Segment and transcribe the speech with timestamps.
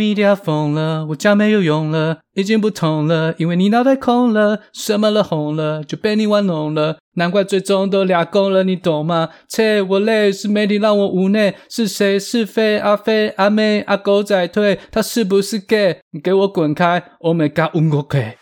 [0.00, 9.28] Media 疯了，我讲没有用了，已经不同了，因为你脑袋空了，什么了红了，就被你玩弄了，难怪最终都俩公了，你懂吗？
[9.46, 12.78] 切，我累，是媒体让我无奈，是谁是非？
[12.78, 16.00] 阿飞阿妹阿狗仔队，他是不是 gay？
[16.12, 18.38] 你给我滚开！Oh my god，温国 K。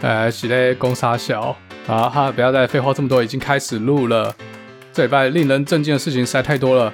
[0.00, 1.54] 哎，是嘞，攻杀小，
[1.86, 4.34] 好哈，不要再废话这么多，已经开始录了。
[4.94, 6.90] 这礼拜令人震惊的事情实在太多了。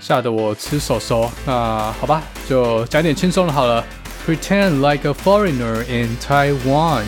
[0.00, 3.84] 吓得我吃手手，那好吧，就讲点轻松的好了。
[4.26, 7.04] Pretend like a foreigner in Taiwan。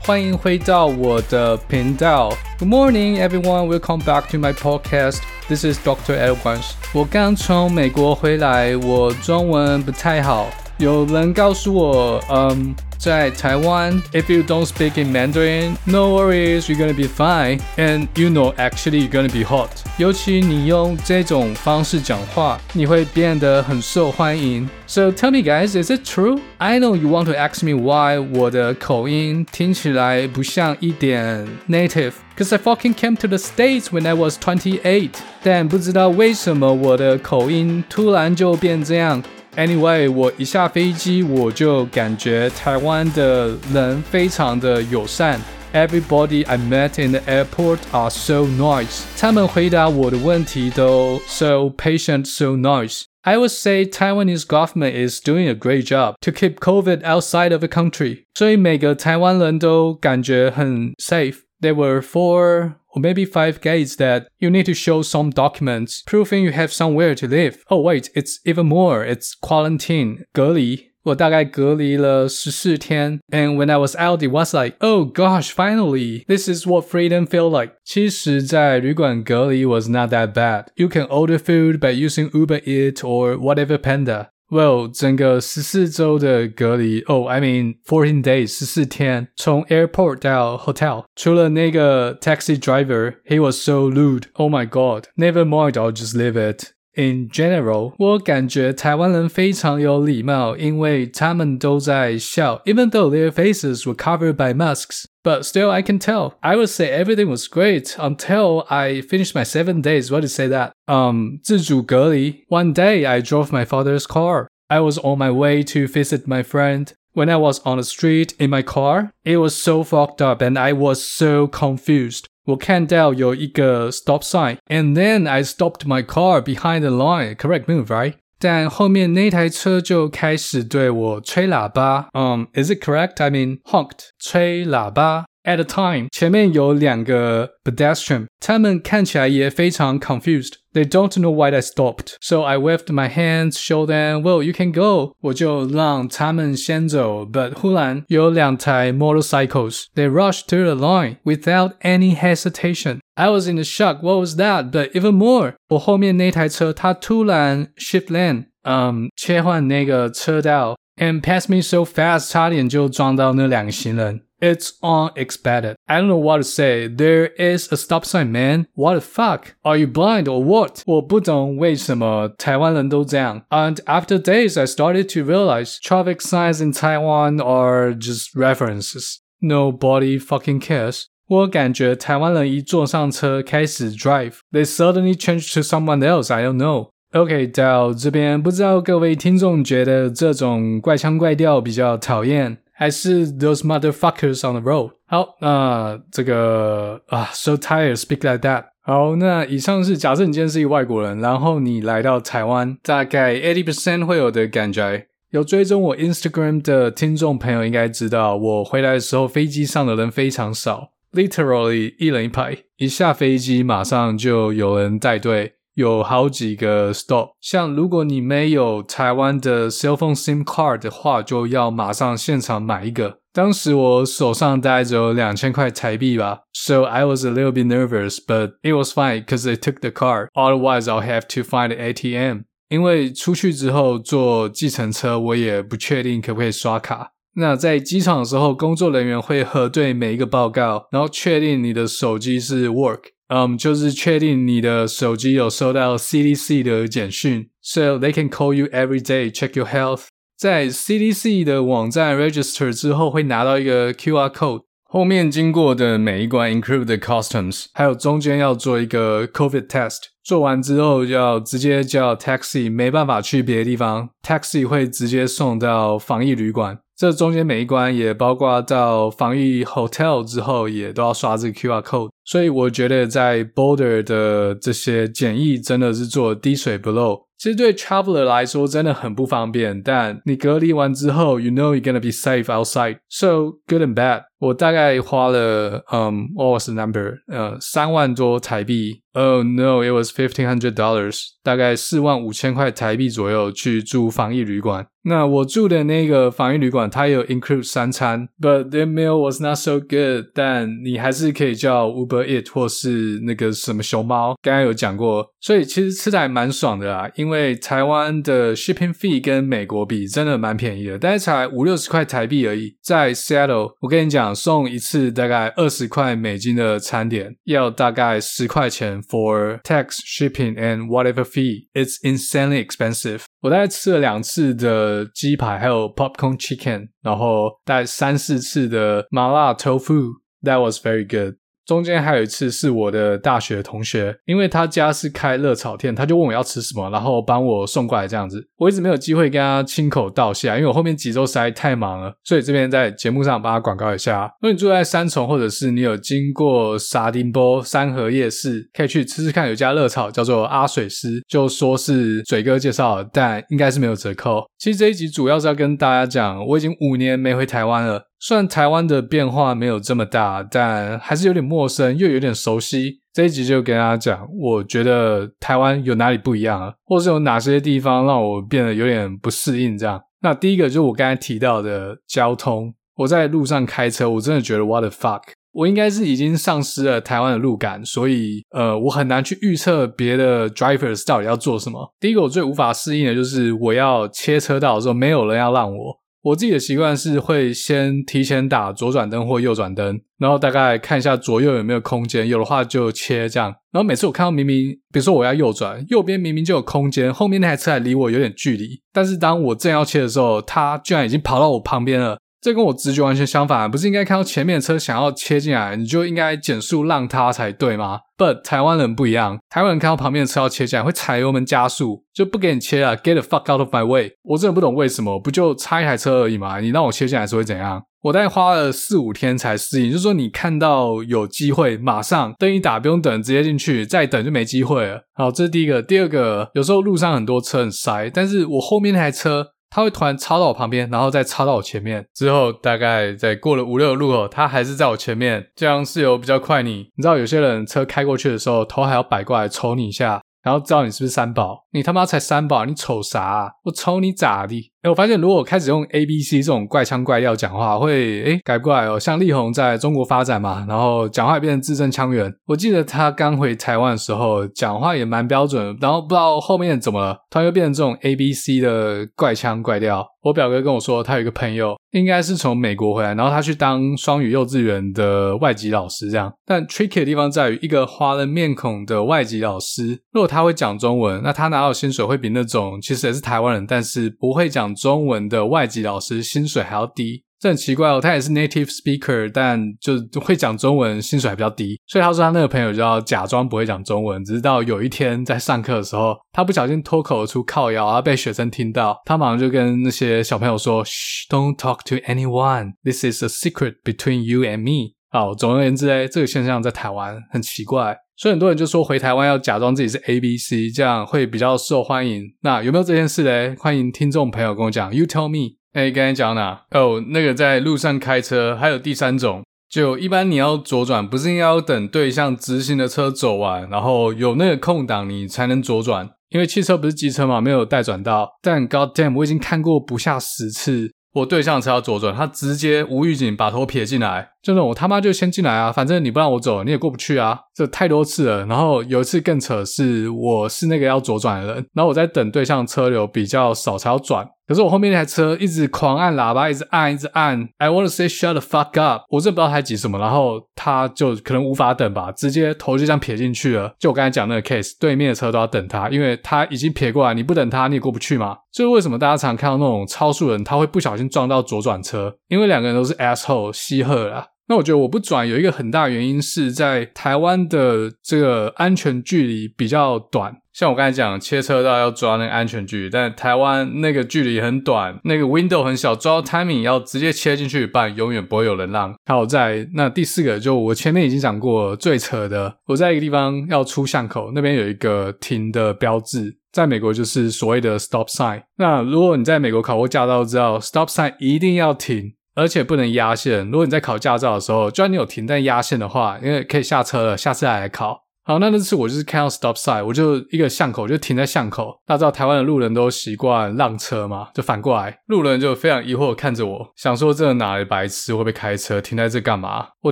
[0.00, 2.32] 欢迎回到我的频道。
[2.58, 3.68] Good morning, everyone.
[3.68, 5.18] Welcome back to my podcast.
[5.49, 6.71] This is Doctor Edwards。
[6.93, 10.47] 我刚从美国回来，我中文不太好。
[10.77, 17.60] 有人告诉我，嗯，在台湾，if you don't speak in Mandarin, no worries, you're gonna be fine.
[17.76, 19.68] And you know, actually, you're gonna be hot.
[19.98, 24.68] 尤其你用这种方式讲话，你会变得很受欢迎。
[24.88, 26.40] So tell me, guys, is it true?
[26.58, 32.14] I know you want to ask me why 我的口音听起来不像一点 native.
[32.36, 35.10] Cause I fucking came to the States when I was 28.
[35.44, 39.22] 但不知道为什么我的口音突然就变这样。
[39.56, 45.40] Anyway，我一下飞机我就感觉台湾的人非常的友善。
[45.72, 49.02] Everybody I met in the airport are so nice。
[49.18, 56.60] 他们回答我的问题都 so patient, so nice。I would say Taiwanese government is doing a great job to keep
[56.60, 58.24] COVID outside of the country。
[58.34, 61.40] 所以每个台湾人都感觉很 safe。
[61.62, 66.44] There were four or maybe five gates that you need to show some documents proving
[66.44, 67.64] you have somewhere to live.
[67.68, 69.04] Oh wait, it's even more.
[69.04, 70.88] It's quarantine, 隔离。
[71.04, 73.18] 我大概隔离了十四天。
[73.30, 77.48] And when I was out, it was like, oh gosh, finally, this is what freedom feel
[77.48, 77.72] like.
[77.84, 80.66] 其实，在旅馆隔离 was not that bad.
[80.76, 84.28] You can order food by using Uber Eat or whatever Panda.
[84.50, 94.24] Well，整个十四周的隔离，Oh, I mean fourteen days，十四天，从 airport 到 hotel，除了那个 taxi driver，he was so rude.
[94.34, 95.04] Oh my God.
[95.16, 96.72] Never mind, I'll just leave it.
[96.94, 105.04] In general，我感觉台湾人非常有礼貌，因为他们都在笑，even though their faces were covered by masks.
[105.22, 106.32] But still, I can tell.
[106.40, 110.10] I would say everything was great until I finished my seven days.
[110.10, 110.72] What to say that?
[110.86, 112.44] Um, 自主隔离.
[112.48, 114.48] One day, I drove my father's car.
[114.66, 116.88] I was on my way to visit my friend.
[117.12, 120.58] When I was on the street in my car, it was so fucked up and
[120.58, 122.26] I was so confused.
[122.46, 127.34] 我看到有一个 stop sign, and then I stopped my car behind the line.
[127.36, 128.14] Correct move, right?
[128.38, 132.08] 但后面那台车就开始对我吹喇叭。
[132.12, 133.20] Um, is it correct?
[133.22, 134.10] I mean, honked.
[134.18, 135.26] 吹喇叭。
[135.44, 142.16] At the time，前面有两个 pedestrian，他们看起来也非常 confused。They don't know why I stopped.
[142.20, 145.14] So I waved my hands, show them, well, you can go.
[145.22, 147.24] 我就让他们先走。
[147.24, 149.84] But 忽然有两台 motorcycles.
[149.94, 152.98] They rushed to the line without any hesitation.
[153.14, 154.02] I was in a shock.
[154.02, 154.70] What was that?
[154.70, 164.20] But even more，我后面那台车它突然 shift lane，嗯，切换那个车道，and passed me so fast，差点就撞到那两个行人。
[164.42, 165.74] It's unexpected.
[165.86, 166.86] I don't know what to say.
[166.86, 168.66] There is a stop sign, man.
[168.74, 169.54] What the fuck?
[169.62, 170.82] Are you blind or what?
[170.86, 173.42] 我不懂为什么台湾人都这样。
[173.50, 179.16] And after days, I started to realize traffic signs in Taiwan are just references.
[179.40, 181.06] Nobody fucking cares.
[181.28, 186.32] 我感觉台湾人一坐上车开始 drive, they suddenly change to someone else.
[186.32, 186.88] I don't know.
[187.12, 192.58] OK，到这边不知道各位听众觉得这种怪腔怪调比较讨厌。
[192.73, 194.91] 还是 those motherfuckers on the road。
[195.05, 198.65] 好，那这个啊，so tired speak like that。
[198.81, 205.07] 好，那以上是假设你今天是一个外国人，然后你来到台湾，大概 eighty percent 会有的感觉。
[205.29, 215.53] 有追踪我 Instagram 的听众朋友应该知道，我回来的时候飞机上的人非常少，literally 一人一排，一下飞机马上就有人带队。
[215.75, 223.19] 有好几个 stop，像如果你没有台湾的 cell phone SIM card 的话，就要马上现场买一个。
[223.33, 230.27] 当时我手上大概只有两千块台币吧，so I was a little bit nervous, but it was fine because I took the card.
[230.33, 232.43] Otherwise, I'll have to find the ATM.
[232.69, 237.13] 因为出去之后坐计程车，我也不确定可不可以刷卡。
[237.35, 242.99] 那在机场的时候，工作人员会核对每一个报告，然后确定你的手机是 work。
[243.35, 250.03] 嗯就是确定你的手机有收到 CDC 的简讯，so they can call you every day, check your health。
[250.37, 266.77] 在 CDC 的网站 register 之后，会拿到一个 QR code，后面经过的每一关 include the customs，还有中间要做一个 COVID test，做完之后就要直接叫 taxi，没办法去别的地方，taxi 会直接送到防疫旅馆。
[266.95, 272.09] 这中间每一关也包括到防疫 hotel 之后，也都要刷这个 QR code。
[272.25, 277.27] 所以我觉得在 border 的这些检疫真的是做滴水不漏。
[277.37, 282.99] 其实对 traveler 来说真的很不方便，但你隔离完之后，you know you're gonna be safe outside.
[283.09, 284.23] So good and bad.
[284.39, 287.15] 我大概花了，嗯，what was the number？
[287.27, 289.01] 呃，三万多台币。
[289.13, 294.87] Oh no, it was fifteen hundred dollars，大概四万五千块台币左右去住防疫旅馆。
[295.03, 300.25] 那我住的那个防疫旅馆，它有 include 三餐，but the meal was not so good。
[300.33, 307.09] 但你还是可以叫 Uber Eat 或是那个什么熊猫，刚刚有讲过，所以其实吃的还蛮爽的啦。
[307.15, 312.75] 因为台湾的 shipping fee 跟美国比真的蛮便宜的，大概才五六十块台币而已。
[312.83, 314.33] 在 Seattle，我跟你讲。
[314.33, 321.67] 送一次大概二十块美金的餐点，要大概十块钱 for tax, shipping and whatever fee.
[321.73, 323.21] It's insanely expensive.
[323.41, 330.09] 我大概吃了两次的鸡排，还有 popcorn chicken，然后大概三四次的麻辣 tofu.
[330.43, 331.35] That was very good.
[331.65, 338.45] 中间还有一次是我的大学同学，因为他家是开热炒店，他就问我要吃什么，然后帮我送过来这样子。
[338.57, 344.23] 我一直没有机会跟他亲口道谢，因为我后面几周实在太忙了，所以这边在节目上帮他广告一下。
[344.41, 354.43] 如果你住在三重，或者是你有经过沙丁波三和夜市，可以去吃吃看，有家热炒叫做阿水师，就说是水哥介绍，但应该是没有折扣。
[354.59, 358.03] 其实这一集主要是要跟大家讲，我已经五年没回台湾了。
[358.25, 363.01] 虽然台湾的变化没有这么大，但还是有点陌生，又有点熟悉。
[363.11, 369.77] 这一集就跟大家讲，我觉得台湾有哪里不一样啊，或是有哪些地方让我变得有点不适应。
[369.77, 372.73] 这样，那第一个就是我刚才提到的交通。
[372.95, 381.93] 我在路上开车，我真的觉得 what the fuck，我应该是已经丧失了台湾的路感，所以呃，我很难去预测别的 drivers 到底要做什么。
[381.99, 385.99] 第一个我最无法适应的就是我要切车道的时候，没有人要让我。
[386.23, 393.53] 我自己的习惯是会先提前打左转灯或右转灯，然后大概看一下左右有没有空间，有的话就切这样。
[393.73, 402.17] 然后每次我看到明明，比如说我要右转，右边明明就有空间，后面那台车还离我有点距离，但是当我正要切的时候，它居然已经跑到我旁边了。
[402.43, 414.11] 这跟我直觉完全相反，不是应该看到前面的车想要切进来，你就应该减速让他才对吗？But 台湾人不一样，台湾人看到旁边的车要切进来，会踩油门加速，就不给你切了，Get the fuck out of my way！
[414.23, 416.59] 我真的不懂为什么，不就差一台车而已嘛？
[416.59, 417.81] 你让我切进来是会怎样？
[418.01, 425.03] 我大概花了四五天才适应，就是说你看到有机会，马上灯一打不用等，直接进去，再等就没机会了。
[425.13, 425.81] 好，这是第一个。
[425.81, 429.52] 第二个，有时候路上很多车很塞，但是我后面那台车。
[429.73, 436.91] 他会突然插到我旁边，然后再插到我前面，之后大概在过了五六个路口，他还是在我前面，这样室友比较快你。
[436.95, 440.21] 你知道有些人车开过去的时候，头还要摆过来瞅你一下。
[440.43, 441.62] 然后知道你是不是三宝？
[441.73, 443.49] 你他妈才三宝，你瞅啥啊？
[443.65, 444.71] 我瞅你咋地？
[444.83, 448.99] 诶我发现如果开始用 A B C 这种怪腔怪调讲话，会诶改过来哦。
[448.99, 452.31] 像力宏在中国发展嘛，然后讲话也变成字正腔圆。
[452.45, 460.05] 我记得他刚回台湾的时候，讲话也蛮标准，然后不知道后面怎么了，突然又变成这种 A B C 的怪腔怪调。
[460.21, 466.31] 我表哥跟我说，他有一个朋友，应该是从美国回来，然后他去当双语幼稚园的外籍老师，这样。
[466.45, 477.23] 但 tricky 的地方在于，一个华人面孔的外籍老师，如果他会讲中文，那他拿到薪水会比那种其实也是台湾人，但是不会讲中文的外籍老师薪水还要低。
[477.39, 481.77] 这很奇怪哦，他也是 native speaker，但就会讲中文，薪水还比较低。
[481.87, 492.75] 所以他说他那个朋友就要假装不会讲中文，直到有一天在上课的时候，他不小心脱口而出靠腰，然后被学生听到，他马上就跟那些小朋友说嘘，Don't talk to anyone.
[492.81, 502.23] This is a secret between you and me。”好，总而言之呢，这个现象在台湾很奇怪，所以很多人就说回台湾要假装自己是 ABC，这样会比较受欢迎。
[502.41, 503.55] 那有没有这件事呢？
[503.59, 505.55] 欢迎听众朋友跟我讲，You tell me。
[505.73, 506.61] 哎，刚才讲哪？
[506.71, 518.29] 哦，那个在路上开车，还有第三种，就一般你要左转，不是应该要等对向直行的车走完，然后有那个空档你才能左转，因为汽车不是机车嘛，没有待转道。
[518.43, 528.45] 但 God damn，我已经看过不下十次，我对向车要左转，他直接无预警把头撇进来，就那种我他妈就先进来啊，反正你不让我走，你也过不去啊，这太多次了。
[528.45, 534.27] 然后有一次更扯是，我是那个要左转的人，然后我在等对向车流比较少才要转。
[534.45, 537.47] 可是我后面那台车一直狂按喇叭，一直按，一直按。
[537.59, 539.03] I want to say shut the fuck up！
[539.09, 543.73] 我真的不知道他急什么，然后他就可能无法等吧，直接头就这样撇进去了。
[543.79, 548.35] 就我刚才讲那个 case，对面的车都要等他，因为他已经撇过来，你不等他你也过不去嘛。
[548.51, 554.27] 就是为什么大家常看到那种超速人，他会不小心撞到左转车，因为两个人都是 asshole 西鹤啦。
[554.47, 560.37] 那我觉得我不转有一个很大原因是在台湾的这个安全距离比较短。
[560.51, 568.93] 像我刚才讲，切车道要抓那个安全距离，但台湾那个距离很短，那个 window 很小，抓到 timing 要直接切进去，不然永远不会有人让。
[569.05, 578.43] 好在那第四个，就我前面已经讲过最扯的，我在一个地方要出巷口，那边有一个停的标志，在美国就是所谓的 stop sign。
[578.57, 583.45] 那如果你在美国考过驾照，知道 stop sign 一定要停，而且不能压线。
[583.49, 588.01] 如果你在考驾照的时候，就算你有停但压线的话，因为可以下车了，下次再来考。
[588.25, 591.75] 好，那那次我就是看到 stop sign，我就一个巷口就停在巷口。
[591.85, 599.67] 大家知道台湾的路人都习惯让车嘛，就反过来，路人就非常疑惑看着我，想说这哪来白痴会不会开车停在这干嘛？
[599.81, 599.91] 我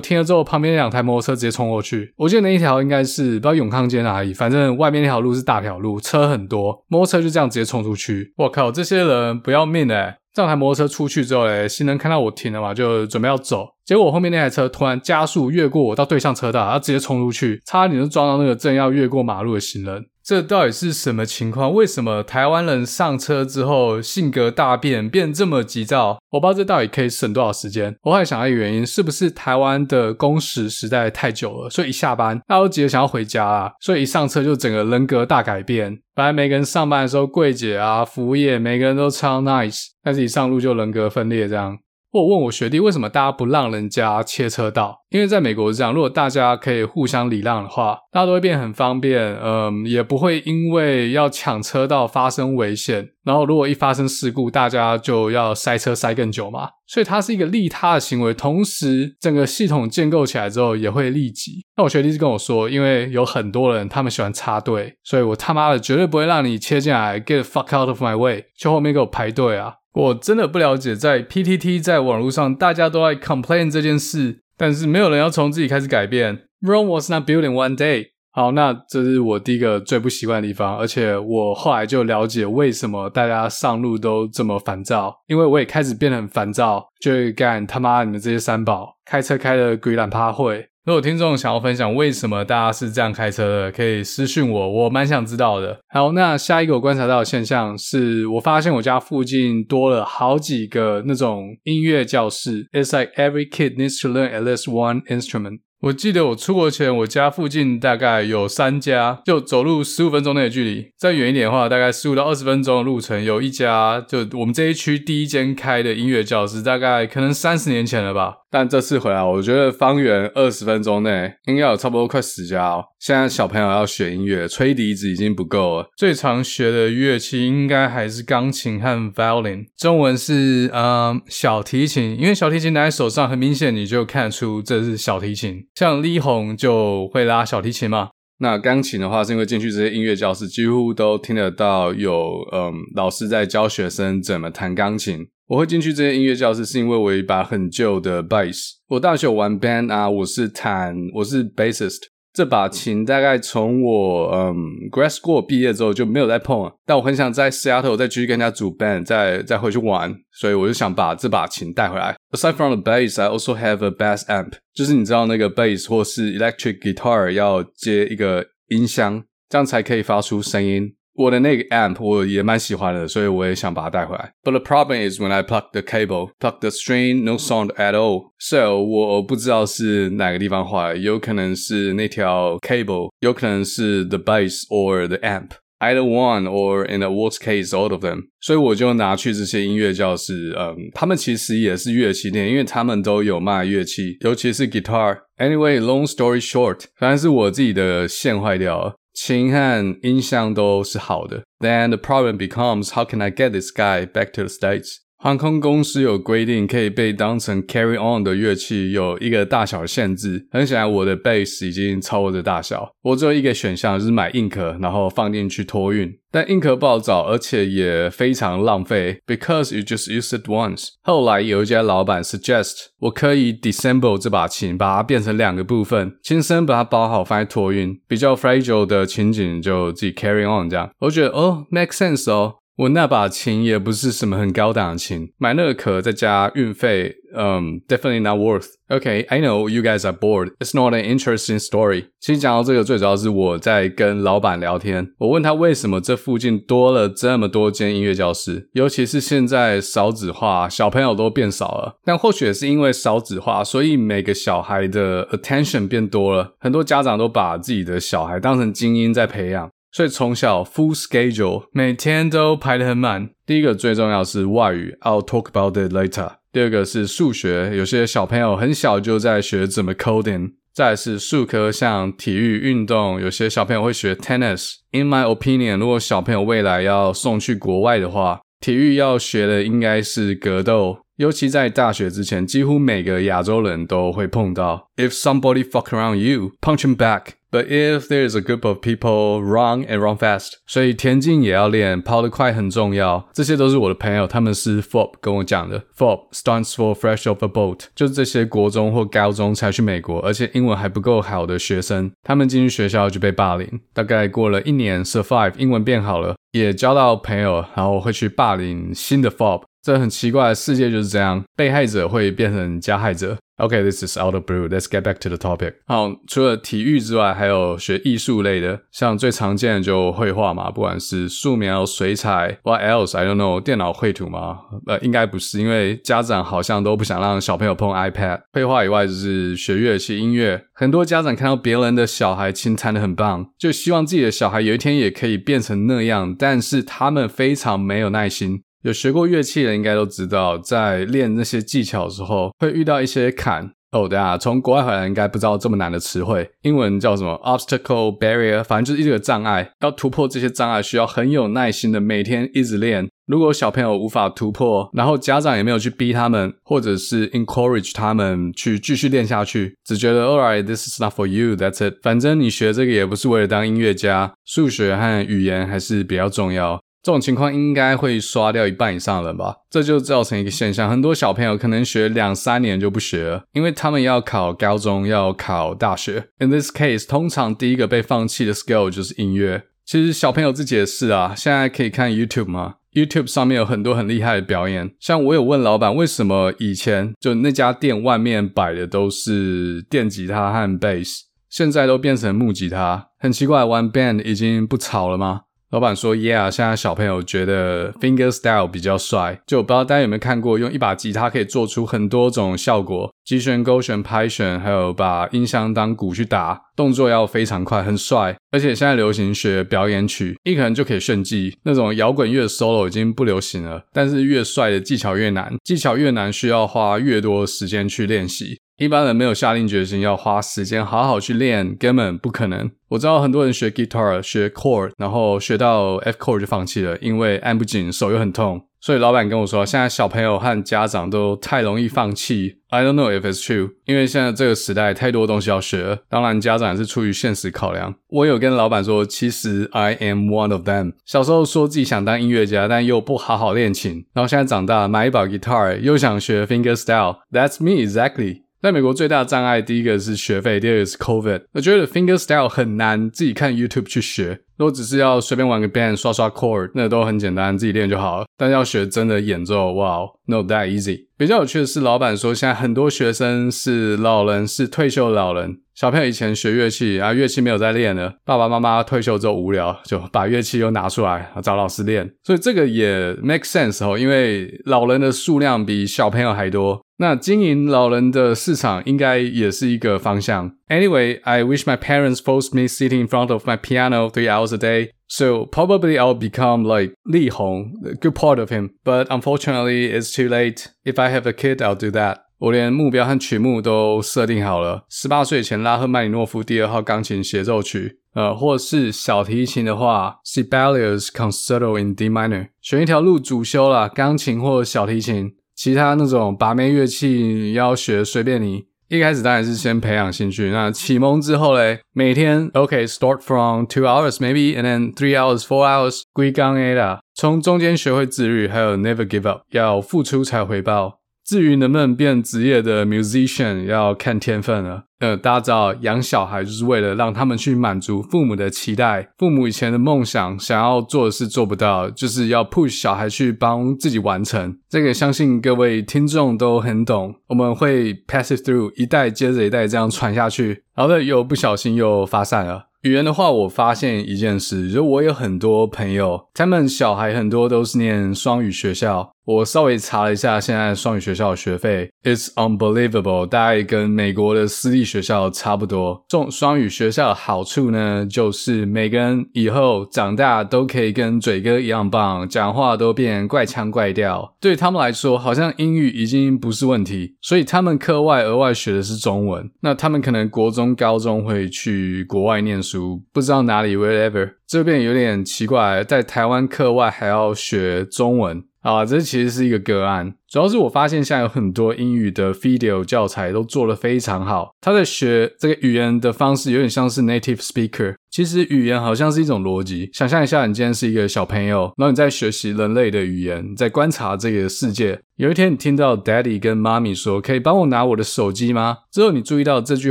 [0.00, 2.14] 停了之后，旁边两台摩托车直接冲过去。
[2.16, 8.32] 我记得那一条应该是不知道永康街哪里，反正外面那条路是大条路，车很多，摩托车就这样直接冲出去。
[8.38, 10.16] 我靠，这些人不要命欸！
[10.34, 13.68] 这台摩托车出去之后，嘞行人看到我停了嘛，就准备要走。
[13.84, 20.06] 结果我后面那台车突然加速越过我到对向车道，然后直接冲出去，差点就撞到那个正要越过马路的行人。
[20.24, 21.74] 这到底是什么情况？
[21.74, 26.18] 为什么台湾人上车之后性格大变，变这么急躁？
[26.30, 27.96] 我不知道这到底可以省多少时间。
[28.02, 35.98] 我还想到一个原因，是不是台湾的工时实在太久了，所以一下班大家都急着想要回家啊，所以一上车就整个人格大改变。
[36.14, 41.78] 本来每个人上班的时候，柜姐啊、服务业，每个人都超 nice，但是一上路就人格分裂这样。
[42.12, 45.00] 我问我学弟，为什么大家不让人家切车道？
[45.08, 53.08] 因为在美国是这样，如果大家可以互相礼让的话，大家都会变很方便，嗯，也不会因为要抢车道发生危险。
[53.24, 56.68] 然后如果一发生事故，大家就要塞车塞更久嘛。
[56.86, 61.64] 所以它是一个利他的行为，同时整个系统建构起来之后也会利己。
[61.78, 69.76] 那我学弟是跟我说，因为有很多人他们喜欢插队，所以我他妈的绝对不会让你切进来，get fuck out of my way，去后面给我排队啊！
[69.92, 76.44] 我真的不了解，在 PTT 在网络上，大家都在 complain 这件事，但是没有人要从自己开始改变。
[76.62, 78.12] Rome was not built in one day。
[78.34, 90.66] 好，那这是我第一个最不习惯的地方，而且我后来就了解为什么大家上路都这么烦躁，因为我也开始变得很烦躁，就会干他妈你们这些三宝，开车开的鬼懒趴会。
[90.84, 95.78] 如果听众想要分享为什么大家是这样开车的，可以私讯我，我蛮想知道的。
[95.88, 102.68] 好，那下一个我观察到的现象是，我发现我家附近多了好几个那种音乐教室。
[102.72, 105.60] It's like every kid needs to learn at least one instrument.
[105.82, 110.88] 我记得我出国前，我家附近大概有三家，就走路十五分钟内的距离。
[110.98, 118.34] 再远一点的话，大概十五到二十分钟的路程，有一家就我们这一区第一间开的音乐教室，大概可能三十年前了吧。
[118.52, 122.84] 但这次回来，我觉得方圆二十分钟内应该有差不多快十家哦。
[123.00, 135.66] 现在小朋友要学音乐，吹笛子已经不够了，最常学的乐器应该还是钢琴和 violin，中文是嗯小提琴，因为小提琴拿在手上，很明显你就看出这是小提琴。
[135.74, 138.10] 像力宏就会拉小提琴嘛。
[138.38, 145.26] 那钢琴的话，是因为进去这些音乐教室，几乎都听得到有嗯老师在教学生怎么弹钢琴。
[145.48, 148.72] 我会进去这些音乐教室，是因为我有一把很旧的 bass。
[148.88, 151.98] 我大学玩 band 啊，我是弹，我是 bassist。
[152.32, 154.54] 这把琴大概从我嗯
[154.90, 162.16] grad school 毕业之后就没有再碰了，但我很想在 Seattle 再继续跟人家组 band，再再回去玩，所以我就想把这把琴带回来。
[162.30, 170.94] Aside from the bass, I also have a bass amp，就是你知道那个 bass 或是 electric guitar 要接一个音箱，这样才可以发出声音。
[171.14, 174.32] 我的那个 amp 我也蛮喜欢的，所以我也想把它带回来。
[174.42, 178.32] But the problem is when I plug the cable, plug the string, no sound at all.
[178.38, 185.50] So 我不知道是哪个地方坏，有可能是那条 cable，有可能是 the bass or the amp.
[185.80, 188.28] Either one or in the worst case, all of them.
[188.40, 195.18] 所以我就拿去这些音乐教室，嗯，他们其实也是乐器店，因为他们都有卖乐器，尤其是 guitar.
[195.38, 198.94] Anyway, long story short，反正是我自己的线坏掉了。
[199.13, 204.97] 琴和音箱都是好的，then the problem becomes how can I get this guy back to the States？
[205.22, 210.48] 航空公司有规定，可以被当成 carry on 的乐器有一个大小限制。
[210.50, 212.90] 很显然，我的 bass 已经超过这大小。
[213.02, 216.12] 我只有一个选项，是买硬壳，然后放进去托运。
[216.32, 220.88] 但硬壳不好找，而且也非常浪费，because you just use it once。
[221.02, 230.90] 后来有一家老板 suggest 我可以 disassemble 这把琴，把它变成两个部分，亲身把它包好放在托运，比较 fragile 的情景就自己 carry on 这样。
[230.98, 232.54] 我觉得哦，make sense 哦。
[232.76, 238.68] 我那把琴也不是什么很高档的琴，买那个壳再加运费，嗯、，definitely not worth.
[238.88, 240.52] Okay, I know you guys are bored.
[240.58, 242.06] It's not an interesting story.
[242.18, 251.98] 其实讲到这个，最主要是我在跟老板聊天，我问他为什么这附近多了这么多间音乐教室，尤其是现在少子化，小朋友都变少了。
[252.04, 259.70] 但或许也是因为少子化，所以每个小孩的 attention 变多了，很多家长都把自己的小孩当成精英在培养。
[259.92, 263.30] 所以从小 full schedule，每天都排得很满。
[263.44, 266.36] 第一个最重要是外语，I'll talk about it later。
[266.50, 270.52] 第二个是数学，有些小朋友很小就在学怎么 coding。
[270.72, 274.76] 再来是术科，像体育运动，有些小朋友会学 tennis。
[274.92, 281.00] In my opinion，如果小朋友未来要送去国外的话，体育要学的应该是格斗。
[281.16, 284.88] 尤其在大学之前，几乎每个亚洲人都会碰到。
[284.96, 287.34] If somebody fuck around you, punch him back.
[287.52, 290.54] But if there is a group of people, run and run fast.
[290.66, 293.28] 所以田径也要练，跑得快很重要。
[293.34, 295.84] 这些都是我的朋友，他们是 FOP 跟我讲的。
[295.94, 303.68] FOP stands for fresh off the boat，就是这些国中或高中才去美国，而且英文还不够好的学生，他们进去学校就被霸凌。
[303.92, 309.64] 大概过了一年，survive，英文变好了，也交到朋友，然后会去霸凌新的 FOP。
[309.82, 313.36] 这很奇怪，世界就是这样，被害者会变成加害者。
[313.58, 314.68] OK，this is out of blue.
[314.68, 315.74] Let's get back to the topic.
[315.86, 323.16] 好，除了体育之外，还有学艺术类的，像最常见的就绘画嘛，不管是素描、水彩，What else?
[323.16, 323.60] I don't know.
[323.60, 324.58] 电脑绘图吗？
[324.86, 328.40] 呃，应该不是，因为家长好像都不想让小朋友碰 iPad。
[328.52, 330.64] 绘画以外就是学乐器、音乐。
[330.74, 338.62] 很多家长看到别人的小孩琴弹得很棒，就希望自己的小孩有一天也可以变成那样，但是他们非常没有耐心。
[338.82, 343.72] 有学过乐器的应该都知道，在练那些技巧的时候会遇到一些坎。
[343.92, 349.70] 哦，对啊，从国外回来应该不知道这么难的词汇，英文叫什么？obstacle barrier，反正就是一个障碍。
[349.80, 353.06] 要突破这些障碍，需要很有耐心的每天一直练。
[353.26, 361.94] 如果小朋友无法突破，然后家长也没有去逼他们，或者是 encourage 他们去继续练下去，只觉得 alright, this is not for you, that's it。
[362.02, 366.81] 反正你学这个也不是为了当音乐家，数学和语言还是比较重要。
[367.02, 369.56] 这种情况应该会刷掉一半以上的人吧？
[369.68, 376.28] 这就造成一个现象，很多小朋友可能学两三年就不学了，因为他们要考高中，要考大学。
[376.38, 379.64] In this case，通常第一个被放弃的 skill 就是音乐。
[379.84, 384.94] 其实小朋友自己也是啊，现在可以看 YouTube 吗？YouTube 上面有很多很厉害的表演。
[385.00, 393.08] 像我有问老板，为什么以前就那家店外面摆的都是电吉他和 bass，现在都变成木吉他？
[393.18, 395.40] 很奇怪，玩 band 已经不潮了吗？
[395.72, 399.40] 老板说：“Yeah，现在小朋友觉得 fingerstyle 比较帅。
[399.46, 408.36] 就我不知道大家有没有看过，用一把吉他可以做出很多种效果，击弦、勾弦、拍弦，还有把音箱当鼓去打，动作要非常快，很帅。
[408.50, 411.56] 而且现在流行学表演曲，一个人就可以炫技。
[411.64, 422.68] 那种摇滚乐 solo 已经不流行了，但是越帅的技巧越难，技巧越难，需要花越多时间去练习。”一般人没有下定决心要花时间好好去练，根本不可能。
[422.88, 428.66] 我知道很多人学 guitar 学 chord，然后学到 F chord 就放弃了，因为按不紧，手又很痛。
[428.80, 432.56] 所以老板跟我说，现在小朋友和家长都太容易放弃。
[432.70, 436.00] I don't know if it's true，因为现在这个时代太多东西要学。
[436.08, 437.94] 当然，家长也是出于现实考量。
[438.08, 440.94] 我有跟老板说，其实 I am one of them。
[441.06, 447.18] 小时候说自己想当音乐家，但又不好好练琴，然后现在长大买一把 guitar，又想学 fingerstyle。
[447.30, 448.42] That's me exactly。
[448.62, 451.42] 在美国最大的障碍，第一个是学费，第二个是 COVID。
[451.52, 458.26] 我觉得 fingerstyle 很难自己看 YouTube 去学，如果只是要随便玩个 band 刷刷 chord，那都很简单，自己练就好了。
[458.38, 461.06] 但要学真的演奏，哇 no that easy。
[461.18, 465.58] 比较有趣的是，老板说现在很多学生是老人，是退休老人。
[465.74, 472.08] 小朋友以前学乐器啊，乐器没有在练了，爸爸妈妈退休之后无聊，就把乐器又拿出来找老师练。
[472.22, 476.80] 所以这个也 make sense 哦，因为老人的数量比小朋友还多。
[477.02, 480.52] 那经营老人的市场应该也是一个方向。
[480.68, 484.56] Anyway, I wish my parents forced me sitting in front of my piano three hours a
[484.56, 488.70] day, so probably I'll become like Li Hong, a good part of him.
[488.84, 490.68] But unfortunately, it's too late.
[490.84, 492.18] If I have a kid, I'll do that.
[492.38, 494.84] 我连目标和曲目都设定好了。
[494.88, 497.98] 十八岁前，拉赫曼尼诺夫第二号钢琴协奏曲。
[498.14, 508.64] 呃，或是小提琴的话，Sibelius Concerto in D minor，选一条路主修啦，钢琴或小提琴，其他那种拔眉乐器要学随便你。
[508.88, 518.76] 一开始当然是先培养兴趣，那启蒙之后嘞，每天 OK start from two hours maybe and then three hours four hours 归刚 A 啦，从中间学会自律，还有
[518.76, 521.01] never give up，要付出才回报。
[521.32, 524.84] 至于能不能变职业的 musician，要看天分了。
[524.98, 534.58] 呃，大家知道养小孩就是为了让他们去满足父母的期待，父母以前的梦想，想要做的事做不到，就是要 push 小孩去帮自己完成。
[534.68, 537.14] 这个相信各位听众都很懂。
[537.28, 542.66] 我们会 pass it through 一代接着一代这样传下去，然后又不小心又发散了。
[542.82, 549.12] 语言的话，我发现一件事，就我有很多朋友，他们小孩很多都是念双语学校。
[549.24, 556.04] 我稍微查了一下，现在双语学校的学费，It's unbelievable，大概跟美国的私立学校差不多。
[556.08, 564.34] 这种双语学校的好处呢，就是每个人以后长大都可以跟嘴哥一样棒，讲话都变怪腔怪调。
[564.40, 569.48] 对他们来说，好像英语已经不是问题，所以他们课外额外学的是中文。
[569.60, 574.32] 那他们可能国中、高中会去国外念书，不知道哪里，whatever。
[574.48, 578.42] 这边有点奇怪，在台湾课外还要学中文。
[578.62, 580.14] 啊，这其实是一个个案。
[580.28, 584.54] 主要是我发现现在有很多英语的 video 教材都做得非常好。
[584.62, 587.96] 他在学这个语言的方式有点像是 native speaker。
[588.10, 589.90] 其实语言好像是一种逻辑。
[589.92, 595.00] 想象一下，你今天是一个小朋友，然后你在学习人类的语言，在观察这个世界。
[595.16, 599.90] 有一天你听到 daddy 跟妈咪说：“可以帮我拿我的手机吗？”之后你注意到这句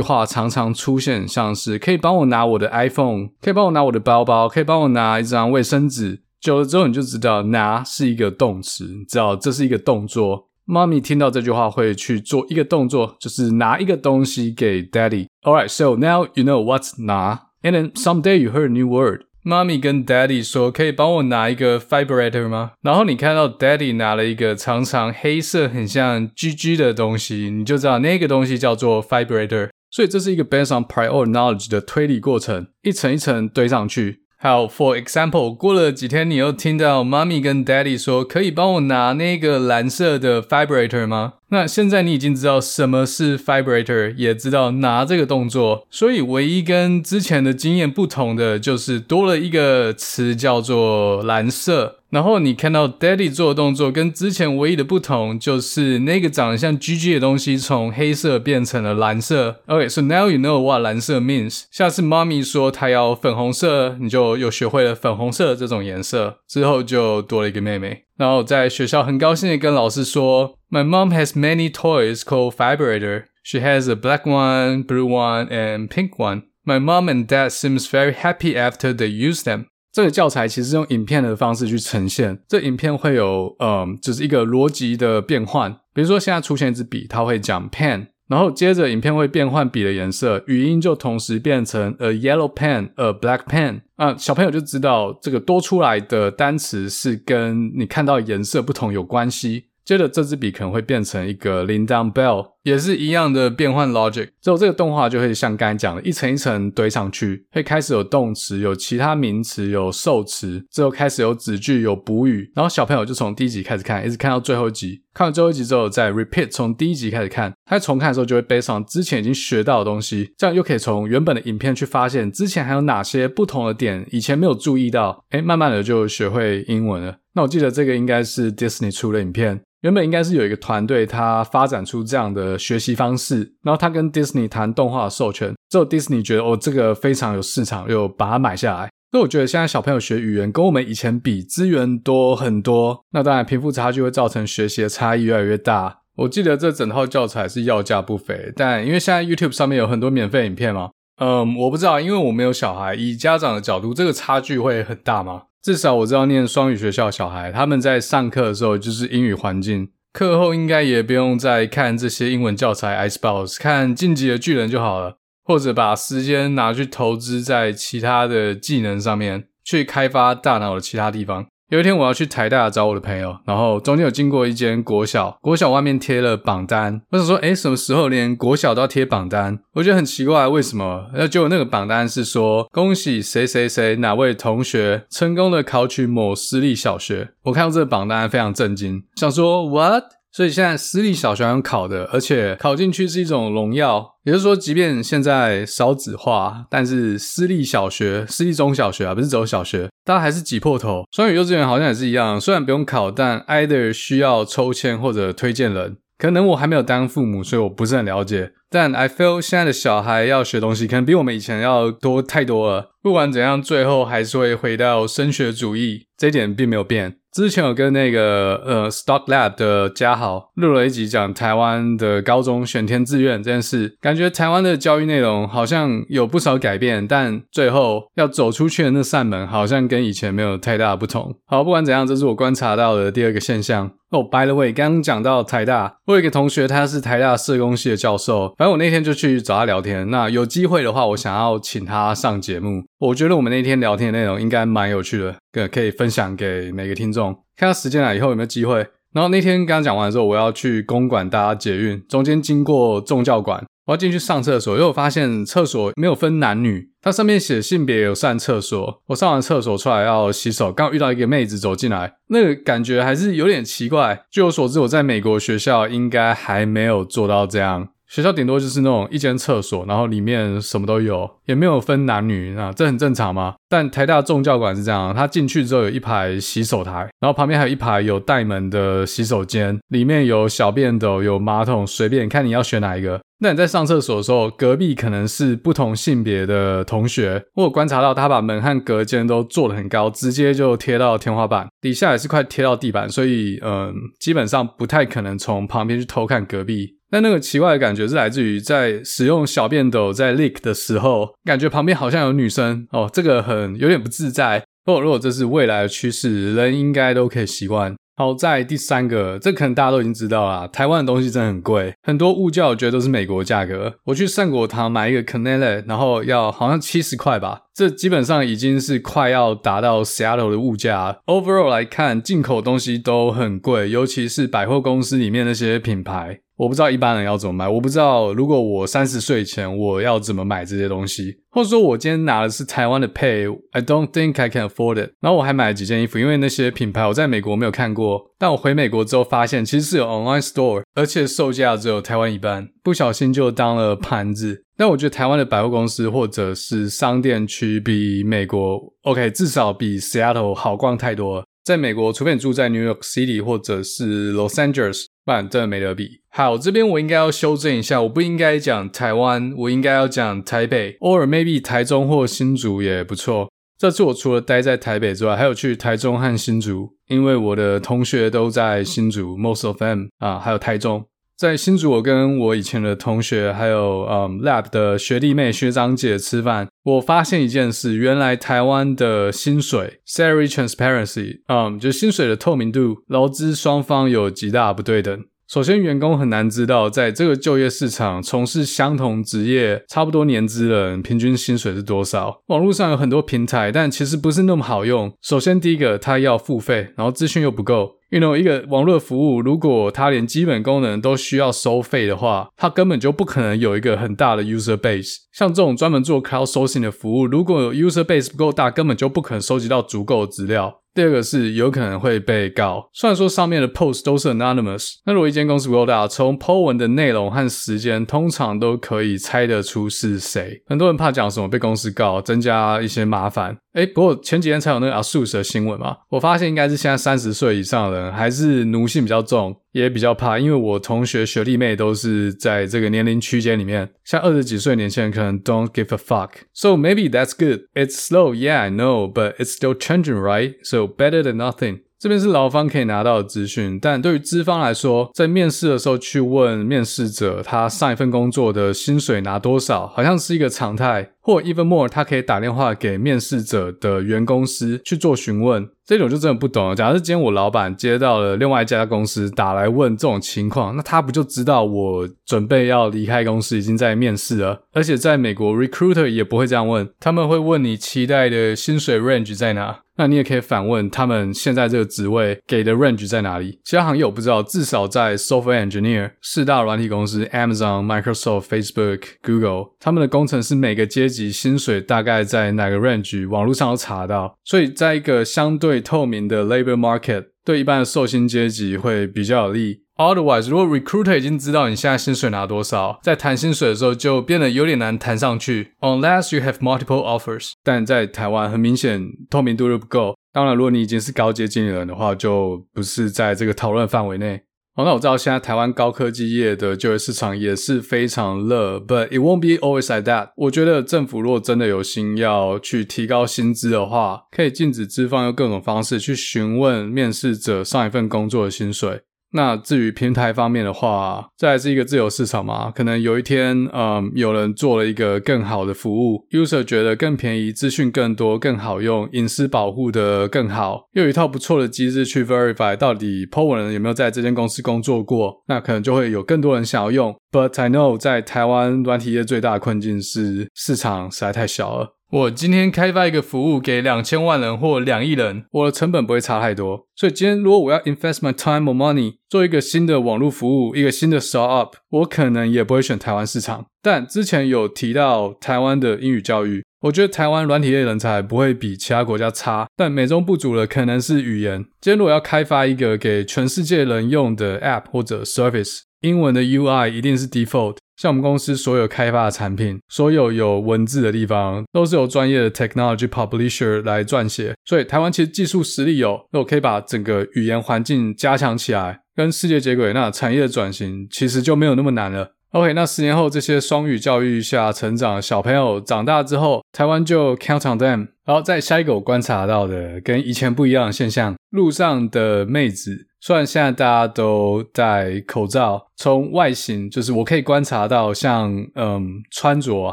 [0.00, 6.21] 话常常出现，像是“可以帮我拿我的 iPhone”，“ 可以帮我拿我的包包”，“可以帮我拿一张卫生纸”。
[6.42, 10.48] 久了之后，你就知道拿是一个动词，你知道这是一个动作。
[10.64, 15.28] 妈咪听到这句话会去做一个动作，就是拿一个东西给 daddy。
[15.42, 17.42] Alright, so now you know what's 拿。
[17.62, 19.22] And then someday you heard a new word。
[19.44, 29.70] 妈咪跟 daddy 说：“可以帮我拿一个 vibrator 吗？”然后你看到 daddy 拿了一个长长黑色、很像 GG 的东西，你就知道那个东西叫做 vibrator。
[29.90, 34.21] 所以这是一个 based on prior knowledge 的推理过程，一层一层堆上去。
[34.44, 41.34] 好，for example，过了几天，你又听到妈咪跟 daddy 说，可以帮我拿那个蓝色的 vibrator 吗？
[41.52, 51.98] 那现在你已经知道什么是 vibrator，也知道拿这个动作，所以唯一跟之前的经验不同的就是多了一个词叫做蓝色。
[52.08, 59.60] 然后你看到 daddy 做的动作跟之前唯一的不同就是那个长得像 GG 的东西从黑色变成了蓝色。
[59.66, 61.64] OK，so now you know what 蓝色 means。
[61.70, 66.38] 下次妈咪说她要粉红色，你就又学会了粉红色这种颜色。
[66.48, 68.04] 之后就多了一个妹妹。
[68.16, 73.24] 然后在学校很高兴地跟老师说：“My mom has many toys called vibrator.
[73.42, 76.42] She has a black one, blue one, and pink one.
[76.64, 85.70] My mom and dad seems very happy after they use them.” 这个教材其实用影片的方式去呈现，这影片会有嗯，就是一个逻辑的变换。
[85.92, 93.82] 比如说现在出现一支笔，它会讲 pen，然后接着影片会变换笔的颜色，语音就同时变成 a yellow pen, a black pen。
[93.96, 99.66] 啊，小朋友就知道这个多出来的单词是跟你看到颜色不同有关系。
[99.84, 104.28] 接着这支笔可能会变成一个铃铛 bell，也是一样的变换 logic。
[104.40, 112.50] 之后这个动画就会像刚才讲的，一层一层堆上去，会开始有动词，有其他名词，有受词，之后开始有子句，有补语。
[112.54, 115.01] 然后小朋友就从第一集开始看，一直看到最后一集。
[115.14, 117.52] 看完最后一集之后，再 repeat 从第一集开始看。
[117.66, 125.24] 他在重看的时候就会背上之前已经学到的东西，这样又可以从原本的影片去发现之前还有哪些不同的点，以前没有注意到。
[125.30, 127.16] 诶，慢慢的就学会英文了。
[127.34, 129.60] 那我记得这个应该是 Disney 出的影片。
[129.82, 138.88] 原本应该是有一个团队，他发展出这样的学习方式，然后他跟 Disney 谈动画授权，之后 Disney 觉得哦，这个非常有市场，又把它买下来。
[139.12, 145.98] 所以我觉得现在小朋友学语言跟我们以前比，资源多很多，那当然贫富差距会造成学习的差异越来越大。
[146.16, 155.42] 我记得这整套教材是要价不菲，但因为现在 YouTube 上面有很多免费影片嘛，嗯，我不知道，因为我没有小孩，以家长的角度，这个差距会很大吗？
[155.62, 171.46] 至少我知道念双语学校的小孩，他们在上课的时候就是英语环境，课后应该也不用再看这些英文教材，Icebox 看《进击的巨人》就好了，或者把时间拿去投资在其他的技能上面，去开发大脑的其他地方。
[171.70, 177.00] 有一天我要去台大找我的朋友，然后中间有经过一间国小，国小外面贴了榜单。
[177.12, 179.58] 我想说，诶，什么时候连国小都要贴榜单？
[179.72, 181.06] 我觉得很奇怪，为什么？
[181.14, 187.30] 那结果那个榜单是说，恭喜谁谁谁哪位同学成功的考取某私立小学。
[187.44, 190.04] 我看到这个榜单非常震惊，想说，what？
[190.32, 194.14] 所以现在私立小学要考的，而且考进去是一种荣耀。
[194.24, 201.04] 也就是说，即便现在少子化，但是私立小学、私立中小学啊，不是只有小学，大家还是挤破头。
[201.12, 205.98] 双语幼稚园好像也是一样，虽然不用考，但 either 需要抽签或者推荐人。
[206.16, 208.52] 可能我还没有当父母，所以我不是很了解。
[208.70, 212.92] 但 I feel 现在的小孩要学东西，可能比我们以前要多太多了。
[213.02, 217.16] 不管怎样，最后还是会回到升学主义，这一点并没有变。
[217.32, 231.34] 之前有跟那个呃 Stock Lab 的嘉豪录了一集讲台湾的高中选填志愿这件事，感觉台湾的教育内容好像有不少改变，但最后要走出去的那扇门好像跟以前没有太大的不同。
[231.46, 233.90] 好，不管怎样，这是我观察到的第二个现象。
[234.10, 240.10] 哦，by the way，刚刚讲到台大，我有一个同学他是台大社工系的教授，反正我那天就去找他聊天。
[240.10, 242.82] 那有机会的话，我想要请他上节目。
[242.98, 247.21] 我觉得我们那天聊天的内容应该蛮有趣的，可可以分享给每个听众。
[247.56, 248.86] 看到时间了以后有没有机会？
[249.12, 259.02] 然后那天刚刚讲完之后，我要去公馆搭捷运，中间经过众教馆，我要进去上厕所，因为我发现厕所没有分男女，它上面写性别有上厕所。
[259.08, 264.24] 我上完厕所出来要洗手，刚遇到一个妹子走进来，那个感觉还是有点奇怪。
[264.30, 267.88] 据我所知，我在美国学校应该还没有做到这样。
[268.12, 273.54] 学校顶多就是那种一间厕所，然后里面什么都有，也没有分男女啊，这很正常吗？
[273.70, 283.18] 但台大众教馆是这样，它进去之后有一排洗手台，然后旁边还有一排有带门的洗手间，里面有小便斗，有马桶，随便看你要选哪一个。
[283.38, 296.98] 那你在上厕所的时候，隔壁可能是不同性别的同学，我有观察到他把门和隔间都做得很高，直接就贴到天花板，底下也是快贴到地板，所以嗯，基本上不太可能从旁边去偷看隔壁。
[297.12, 304.64] 但那个奇怪的感觉是来自于在使用小便斗在 lick 的时候，感觉旁边好像有女生哦，这个很有点不自在。
[304.82, 307.94] 不过如果这是未来的趋势，人应该都可以习惯。
[308.16, 313.94] 好，在第三个，这可能大家都已经知道啦，台湾的东西真的很贵，很多物价我觉得都是美国价格。
[314.04, 321.20] 我去善果堂买一个 Canele，然后要好像七十块吧，这基本上已经是快要达到 Seattle 的物价。
[321.26, 326.40] Overall 来看，进口东西都很贵，尤其是百货公司里面那些品牌。
[326.56, 335.14] 我不知道一般人要怎么买，我不知道如果我三十岁前我要怎么买这些东西，或者说我今天拿的是台湾的 Pay，I don't think I can afford it。
[335.20, 344.64] 然后我还买了几件衣服，因为那些品牌我在美国没有看过，但我回美国之后发现其实是有 online store，而且售价只有台湾一半，不小心就当了盘子。
[344.76, 351.44] 但我觉得台湾的百货公司或者是商店区比美国 OK，至少比 Seattle 好逛太多了。
[351.64, 356.20] 在美国，除非你住在 New York City 或者是 Los Angeles，不然真的没得比。
[356.28, 363.48] 好，这边我应该要修正一下，我不应该讲台湾，我应该要讲台北偶尔 maybe 台中或新竹也不错。
[363.78, 371.04] 这次我除了待在台北之外，还有去台中和新竹，因为我的同学都在新竹，most of them 啊，还有台中。
[371.42, 385.24] 在新竹，我跟我以前的同学，还有嗯 lab 的学弟妹、学长姐吃饭，我发现一件事，原来台湾的薪水 salary transparency，嗯，就薪水的透明度，劳资双方有极大不对等。
[385.48, 392.40] 首先，员工很难知道，在这个就业市场从事相同职业、差不多年资的人，平均薪水是多少。
[392.46, 395.12] 网络上有很多平台，但其实不是那么好用。
[395.20, 397.96] 首先，第一个，它要付费，然后资讯又不够。
[398.12, 405.16] You know，一个网络服务，如果它连基本功能都需要收费的话，它根本就不可能有一个很大的 user base。
[405.32, 410.80] 像这种专门做 cloud sourcing 的服务，如果 user base 不够大，根本就不可能收集到足够的资料。
[410.94, 420.62] 第二个是有可能会被告，虽然说上面的 post 都是 anonymous，那如果一间公司不够大，从 po 文的内容和时间，通常都可以猜得出是谁。
[420.66, 423.56] 很多人怕讲什么被公司告，增加一些麻烦。
[423.72, 429.56] 哎，不过前几天才有那个 ASUS 的新闻嘛，我发现应该是现在三十岁以上的人还是奴性比较重。
[429.72, 436.32] 也比较怕，因为我同学学弟妹都是在这个年龄区间里面，像二十几岁年轻人可能 don't give a fuck。
[436.52, 437.62] So maybe that's good.
[437.72, 440.56] It's slow, yeah, I know, but it's still changing, right?
[440.62, 441.80] So better than nothing.
[442.02, 451.10] 这边是劳方可以拿到的资讯，但对于资方来说，在面试的时候去问面试者他上一份工作的薪水拿多少，好像是一个常态。
[451.24, 456.74] 或 even more，他可以打电话给面试者的原公司去做询问，这种就真的不懂了。
[456.74, 464.62] 假如今天我老板接到了另外一家公司打来问这种情况，那他不就知道我准备要离开公司，已经在面试了？
[464.72, 469.80] 而且在美国，recruiter 也不会这样问，他们会问你期待的薪水 range 在哪？
[469.98, 473.60] 那你也可以反问他们现在这个职位给的 range 在哪里？
[473.62, 483.28] 其他行业我不知道，至少在 software engineer 四大软体公司 Amazon、Microsoft、Facebook、Google，他们的工程师每个阶级薪水大概在哪个 range？
[483.28, 489.82] 网络上都查到，所以在一个相对透明的 labor market，对一般的受薪阶级会比较有利。
[489.96, 495.72] Otherwise，如果 recruiter 已经知道你现在薪水拿多少，在谈薪水的时候就变得有点难谈上去。
[495.80, 500.16] Unless you have multiple offers，但在台湾很明显透明度就不够。
[500.32, 504.40] 当然，如果你已经是高阶经理人的话，就不是在这个讨论范围内。
[504.74, 510.30] 好，那我知道现在台湾高科技业的就业市场也是非常热，but it won't be always like that。
[510.34, 519.02] 我觉得政府如果真的有心要去提高薪资的话，可以禁止资方用各种方式去询问面试者上一份工作的薪水。
[519.32, 537.16] 那至于平台方面的话，这还是一个自由市场嘛，可能有一天，嗯，有人做了一个更好的服务，user 觉得更便宜，资讯更多，更好用，隐私保护的更好，又有一套不错的机制去 verify 到底 po 文人有没有在这间公司工作过，那可能就会有更多人想要用。
[537.30, 541.96] But I know 在台湾软体业最大的困境是市场实在太小了。
[542.12, 546.86] 我今天开发一个服务给两千万人或两亿人，我的成本不会差太多。
[546.94, 553.64] 所以今天如果我要 invest my time or money 做一个新的网络服务，一个新的 startup，我可能也不会选台湾市场。
[553.80, 561.64] 但之前有提到台湾的英语教育，我觉得台湾软体业人才不会比其他国家差，但美中不足的可能是语言。
[561.80, 567.76] 今天如果要开发一个给全世界人用的 app 或者 service，英文的 UI 一定是 default。
[567.96, 574.54] 像我们公司所有开发的产品，所有有文字的地方，都是由专业的 technology publisher 来撰写。
[574.64, 582.34] 所以台湾其实技术实力有，那我可以把整个语言环境加强起来，跟世界接轨，那产业的转型其实就没有那么难了。
[582.52, 588.08] OK，那十年后这些双语教育下成长小朋友长大之后，台湾就 count on them。
[588.24, 593.08] 然后再下一个我观察到的跟以前不一样的现象，路上的妹子。
[593.24, 599.92] 虽然现在大家都戴口罩，从外形就是我可以观察到像，像嗯穿着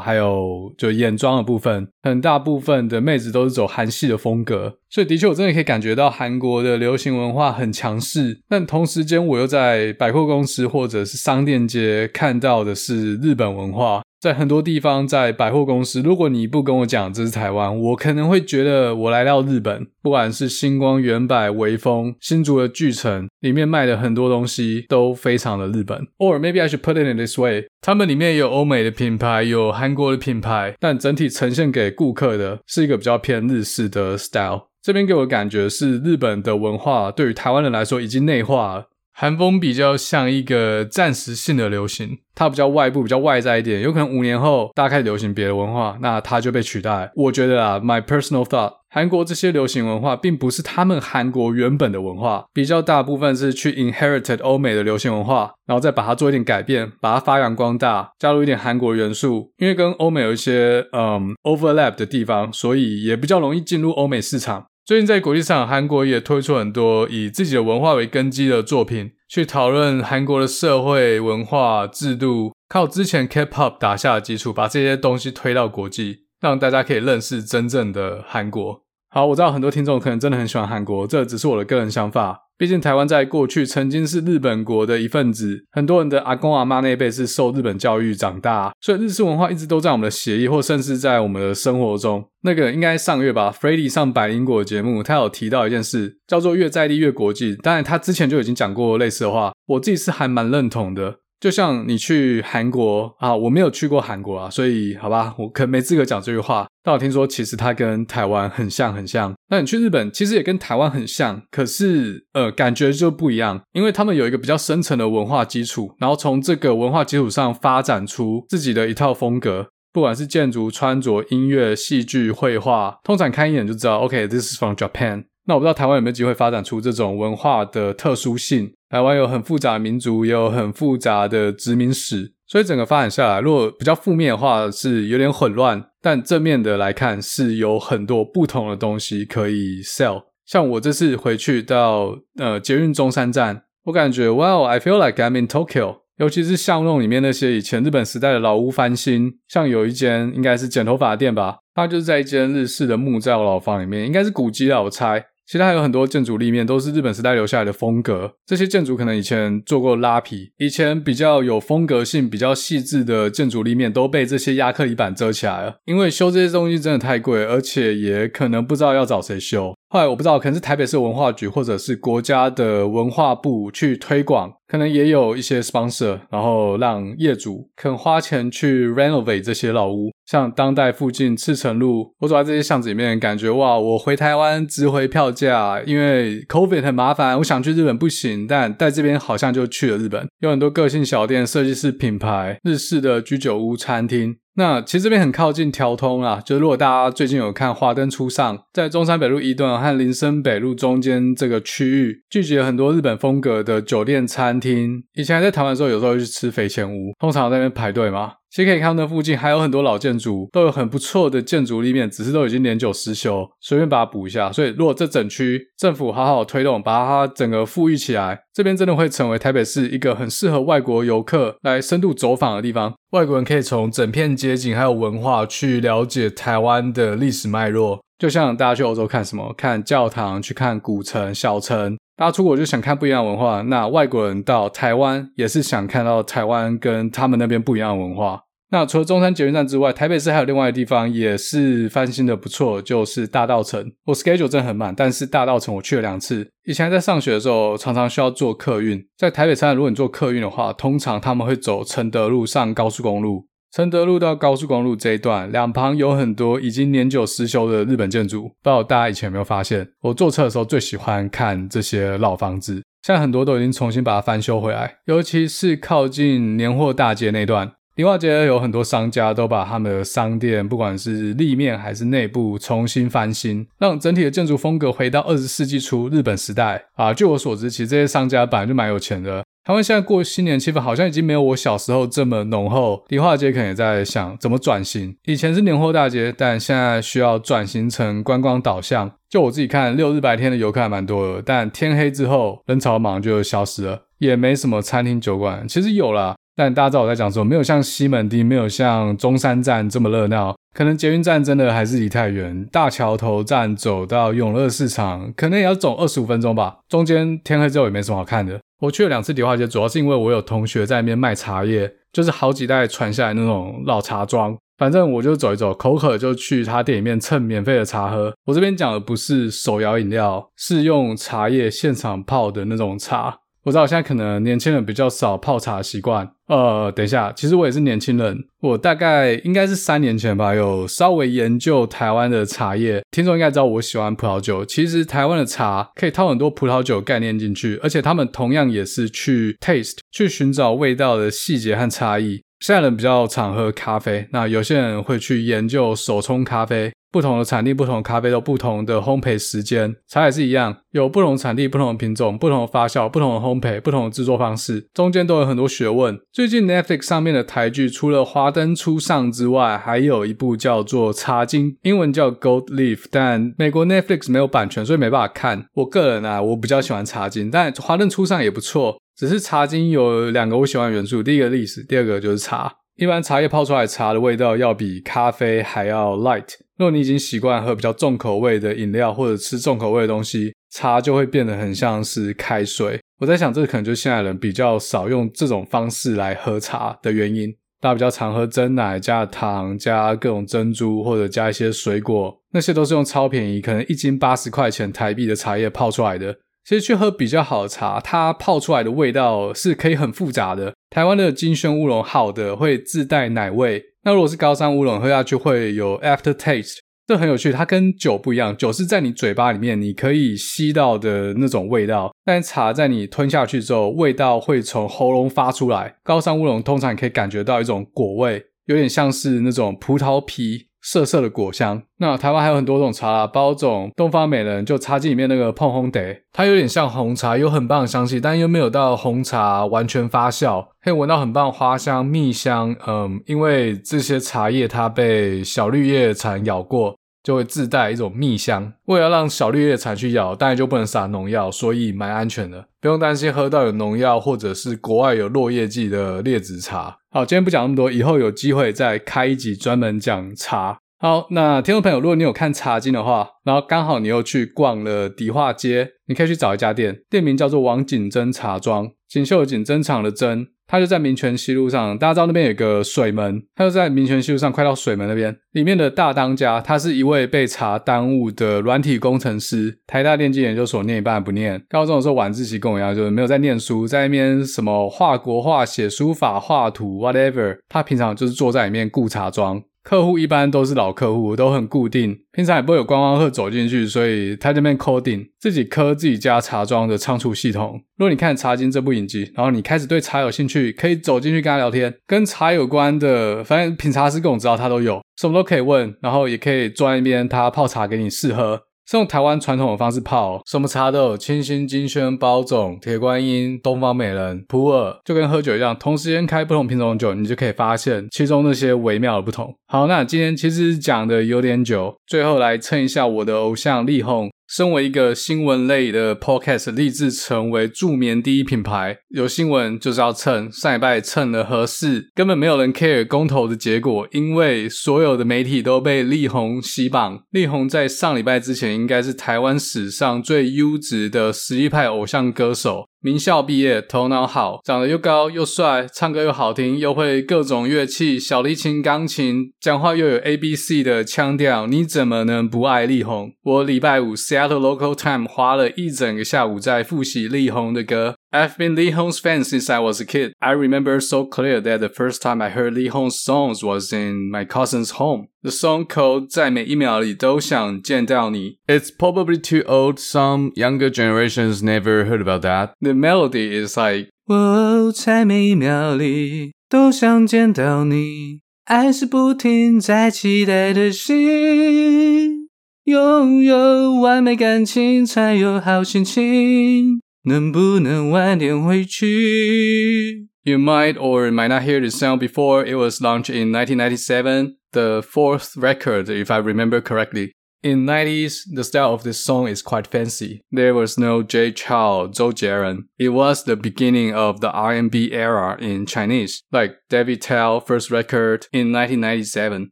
[0.00, 8.40] 还有就眼妆的部分，很大部分的妹子都是走韩系的风格，所以的确我真的可以感觉到韩国的流行文化很强势。
[8.48, 14.02] 但同时间我又在百货公司或者是商店街看到的是日本文化。
[14.20, 19.86] 在很多地方，在百货公司，如果你不跟我讲这是台湾，我可能会觉得我来到日本。
[20.02, 26.06] 不管是星光、原百、微风、新竹的巨城，里面卖的很多东西都非常的日本。
[26.18, 34.64] Or maybe I should put it in this way：他们里面有欧美的品牌，有韩国的品牌，但整体呈现给顾客的是一个比较偏日式的 style。
[34.82, 38.86] 这边给我的感觉是，日本的文化对于台湾人来说已经内化了。
[39.20, 47.12] 韩风比较像一个暂时性的流行，它比较外部、比较外在一点，有可能五年后大家开始流行别的文化，那它就被取代。
[47.14, 64.64] 我觉得啊，my personal thought，韩国这些流行文化并不是他们韩国原本的文化，比较大部分是去 inherited 欧美的流行文化，然后再把它做一点改变，把它发扬光大，加入一点韩国元素，因为跟欧美有一些嗯 overlap 的地方，所以也比较容易进入欧美市场。
[64.84, 78.82] 最近在国际上，韩国也推出很多以自己的文化为根基的作品，去讨论韩国的社会文化制度，靠之前 K-pop 打下的基础，把这些东西推到国际，让大家可以认识真正的韩国。
[79.10, 82.49] 好，我知道很多听众可能真的很喜欢韩国，这只是我的个人想法。
[82.60, 92.22] 毕竟台湾在过去曾经是日本国的一份子，很多人的阿公阿妈那辈是受日本教育长大，所以日式文化一直都在我们的血液，或甚至在我们的生活中。
[92.42, 97.56] 那个应该上个月吧，Freddy 上百灵果节目，他有提到一件事，叫做越在地越国际。
[97.62, 101.20] 当然，他之前就已经讲过类似的话，我自己是还蛮认同的。
[101.40, 106.68] 就像你去韩国啊，我没有去过韩国啊，所以好吧，我可能没资格讲这句话。
[106.82, 109.34] 但我听说其实它跟台湾很像很像。
[109.48, 125.24] 那你去日本其实也跟台湾很像，可是呃感觉就不一样，因为他们有一个比较深层的文化基础，然后从这个文化基础上发展出自己的一套风格，不管是建筑、穿着、音乐、戏剧、绘画，通常看一眼就知道，OK，this is from Japan。
[125.46, 128.72] 那我不知道台湾有没有机会发展出这种文化的特殊性。
[128.90, 140.24] 台湾有很复杂的民族，也有很复杂的殖民史，所以整个发展下来，如果比较负面的话是有点混乱，但正面的来看是有很多不同的东西可以 sell。
[140.44, 146.00] 像我这次回去到呃捷运中山站，我感觉 Wow, I feel like I'm in Tokyo。
[146.16, 155.24] 尤其是巷弄里面那些以前日本时代的老屋翻新，像有一间应该是剪头发店吧，它就是在一间日式的木造老房里面，应该是古迹啦，我猜。
[155.50, 165.78] 其他还有很多建筑立面都是日本时代留下来的风格，这些建筑可能以前做过拉皮，以前比较有风格性、比较细致的建筑立面都被这些亚克力板遮起来了。
[165.86, 180.12] 因为修这些东西真的太贵，而且也可能不知道要找谁修，后来我不知道，可能是台北市文化局或者是国家的文化部去推广，可能也有一些 sponsor，然后让业主肯花钱去 renovate 这些老屋。
[180.24, 194.36] 像当代附近赤城路，我走在这些巷子里面，感觉哇，我回台湾值回票价，因为 COVID 很麻烦，我想去日本不行，但在这边好像就去了日本，有很多个性小店、设计师品牌、日式的居酒屋、餐厅。
[194.56, 205.04] 那其实这边很靠近条通啊，就是如果大家最近有看《华灯初上》，在中山北路一段和林森北路中间这个区域，聚集了很多日本风格的酒店、餐厅。
[205.14, 208.32] 以前还在台湾的时候，有时候会去吃肥前屋，通常在那边排队嘛。
[208.50, 214.50] 其实可以看到那附近还有很多老建筑，都有很不错的建筑立面，只是都已经年久失修，随便把它补一下。
[214.50, 222.92] 所以如果这整区政府好好推动，把它整个富裕起来，这边真的会成为台北市一个很适合外国游客来深度走访的地方。
[223.12, 231.96] 外国人可以从整片街景还有文化去了解台湾的历史脉络，就像大家去欧洲看什么，看教堂，去看古城、小城。
[232.20, 238.42] 大家出国就想看不一样的文化，那外国人到台湾也是想看到台湾跟他们那边不一样的文化。
[238.72, 243.90] 那除了中山捷运站之外，台北市还有另外一个地方也是翻新的不错，就是大稻城。
[244.04, 246.46] 我 schedule 真的很满，但是大稻城我去了两次。
[246.66, 253.46] 以前在上学的时候，常常需要坐客运，在台北车站，如果你坐客运的话，通常他们会走承德路上高速公路。
[253.72, 258.42] 承德路到高速公路这一段，两旁有很多已经年久失修的日本建筑。
[258.42, 259.88] 不知道大家以前有没有发现？
[260.00, 267.70] 我坐车的时候最喜欢看这些老房子，现在很多都已经重新把它翻修回来，尤其是靠近年货大街那段。
[267.94, 277.12] 迪化街有很多商家都把他们的商店，不管是立面还是内部，重新翻新，让整体的建筑风格回到二十世纪初日本时代啊。
[277.12, 279.44] 据我所知，其实这些商家本来就蛮有钱的。
[279.70, 283.04] 台湾现在过新年气氛好像已经没有我小时候这么浓厚。
[283.06, 289.12] 迪化街可能也在想怎么转型，以前是年货大街，但现在需要转型成观光导向。
[289.28, 295.64] 就我自己看，六日白天的游客还蛮多的，但天黑之后人潮马上就消失了，也没什么餐厅酒馆。
[295.68, 300.56] 其实有啦，但大家知道我在讲什么，没有像西门町，没有像中山站这么热闹。
[300.74, 306.78] 可能捷运站真的还是离太远，大桥头站走到永乐市场，可能也要走二十五分钟吧。
[306.88, 308.58] 中间天黑之后也没什么好看的。
[308.80, 314.56] 我去了两次迪化街，主要是因为我有同学在那边卖茶叶，就是好几代传下来那种老茶庄。
[314.78, 318.32] 反正我就走一走，口渴就去他店里面蹭免费的茶喝。
[318.46, 323.40] 我这边讲的不是手摇饮料，是用茶叶现场泡的那种茶。
[323.64, 326.30] 我知道现在可能年轻人比较少泡茶习惯。
[326.50, 328.36] 呃，等一下，其实我也是年轻人。
[328.60, 333.00] 我大概应该是三年前吧，有稍微研究台湾的茶叶。
[333.12, 334.64] 听众应该知道我喜欢葡萄酒。
[334.64, 342.42] 其实台湾的茶可以套很多葡萄酒概念进去，而且他们同样也是去 taste，去寻找味道的细节和差异。
[342.58, 346.92] 现在人比较常喝咖啡，那有些人会去研究手冲咖啡。
[347.12, 356.18] 不同的产地、不同的咖啡都不同的烘焙时间，茶也是一样，有不同产地、不同的品种、不同的发酵、不同的烘焙、不同的制作方式，中间都有很多学问。
[356.32, 365.66] 最近 Netflix 上面的台剧，除了《华灯初上》之外，还有一部叫做《茶经》，英文叫《Gold Leaf》，但美国 Netflix 没有版权，所以没办法看。
[365.74, 372.72] 我个人啊，我比较喜欢《茶经》，但《华灯初上》也不错，只是《茶经》有两个我喜欢的元素，第一个历史，第二个就是茶。
[372.96, 376.48] 一般茶叶泡出来茶的味道要比咖啡还要 light。
[376.80, 382.98] 如果你已经习惯喝比较重口味的饮料或者吃重口味的东西，茶就会变得很像是开水。
[383.18, 387.54] 我在想，这可能就是现在人比较少用这种方式来喝茶的原因。
[387.82, 396.34] 大家比较常喝蒸奶加糖加各种珍珠或者加一些水果，那些都是用超便宜，可能一斤八十块钱台币的茶叶泡出来的。
[396.64, 400.72] 其实去喝比较好的茶，它泡出来的味道是可以很复杂的。
[400.90, 407.52] 台湾的金萱乌龙好的会自带奶味，那如果是高山乌龙喝下去会有 after taste，这很有趣。
[407.52, 415.94] 它跟酒不一样，酒是在你嘴巴里面你可以吸到的那种味道，但茶在你吞下去之后，味道会从喉咙发出来。
[416.02, 420.69] 高山乌龙通常你可以感觉到一种果味，有点像是那种葡萄皮。
[420.82, 421.82] 涩涩的果香。
[421.98, 426.00] 那台湾还有很多种茶啦，包种、东方美人，就茶经里面那个碰烘茶，
[426.32, 432.74] 它有点像红茶，有很棒的香气，但又没有到红茶完全发酵，可以闻到很棒花香、蜜香。
[432.86, 438.72] 嗯，因为这些茶叶它被小绿叶蝉咬过，就会自带一种蜜香。
[438.86, 446.98] 为了让小绿叶蝉去咬，当然就不能撒农药，所以蛮安全的，不用担心喝到有农药或者是国外有落叶剂的劣质茶。
[447.10, 450.78] 好，今天不讲那么多，以后有机会再开一集专门讲茶。
[451.02, 460.48] 好，那听众朋友，如果你有看茶经的话，然后刚好你又去逛了迪化街，你可以去找一家店，店名叫做王景珍茶庄，锦绣的锦，珍藏的珍。
[460.66, 465.34] 它就在民权西路上，大家知道那边有个水门，它就在民权西路上，快到水门那边。
[465.52, 477.56] 里面的大当家，他是一位被茶耽误的软体工程师，台大电机研究所念一半不念，高中的时候晚自习跟我一样，就是没有在念书，在那边什么画国画、写书法、画图，whatever。
[477.70, 479.62] 他平常就是坐在里面顾茶庄。
[479.90, 487.82] 客户一般都是老客户，都很固定，平常也不会有观光客走进去，所以他这边 coding 自己刻自己家茶庄的仓储系统。
[487.96, 498.62] 如果你看《茶经》这部影集，然后你开始对茶有兴趣，可以走进去跟他聊天，跟茶有关的，反正品茶师各种知道他都有，什么都可以问，然后也可以坐在一边，他泡茶给你试喝。
[498.90, 509.54] 是用台湾传统的方式泡，什么茶都有，清新、金萱、包种、铁观音、东方美人、普洱，就跟喝酒一样，同时间开不同品种的酒，你就可以发现其中那些微妙的不同。
[509.68, 514.28] 好，那今天其实讲的有点久，最后来蹭一下我的偶像力宏。
[514.50, 518.98] 身为一个新闻类的 podcast，立志成为助眠第一品牌。
[519.10, 527.22] 有新闻就是要蹭，上礼拜蹭了合适，根本没有人 care 公投的结果，因为所有的媒体都被力宏洗榜。
[527.30, 532.89] 力宏在上礼拜之前，应该是台湾史上最优质的实力派偶像歌手。
[533.02, 543.32] 名校毕业，头脑好，长得又高又帅，唱歌又好听，又会各种乐器，小提琴、钢琴，讲话又有 A B C 的腔调，你怎么能不爱力宏？
[543.42, 548.16] 我礼拜五 Seattle local time 花了一整个下午在复习力宏的歌。
[548.31, 550.33] I've been Li Hong's fan since I was a kid.
[550.39, 554.29] I remember so clear that the first time I heard Li Hong's songs was in
[554.29, 555.27] my cousin's home.
[555.41, 558.57] The song called 在每一秒里都想见到你.
[558.67, 559.99] It's probably too old.
[559.99, 562.71] Some younger generations never heard about that.
[562.81, 572.49] The melody is like 我在每一秒里都想见到你，爱是不停在期待的心，
[572.85, 577.01] 拥有完美感情才有好心情。
[577.23, 580.27] 能不能晚点回去？
[580.43, 582.63] You might or might not hear this song before.
[582.63, 587.31] It was launched in 1997, the fourth record, if I remember correctly.
[587.63, 590.41] In 90s, the style of this song is quite fancy.
[590.51, 592.83] There was no Jay Chou, Zhou Jieren.
[592.99, 598.45] It was the beginning of the R&B era in Chinese, like David Tell first record
[598.53, 599.71] in 1997.